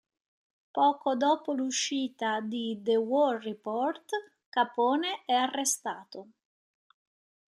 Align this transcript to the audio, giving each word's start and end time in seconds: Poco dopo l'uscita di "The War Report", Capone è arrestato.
Poco 0.73 1.15
dopo 1.15 1.53
l'uscita 1.53 2.39
di 2.39 2.79
"The 2.81 2.95
War 2.95 3.39
Report", 3.39 4.07
Capone 4.49 5.21
è 5.25 5.33
arrestato. 5.33 6.29